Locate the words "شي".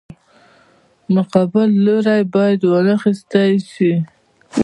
3.71-3.91